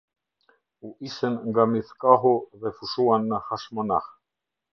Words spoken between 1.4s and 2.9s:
nga Mithkahu dhe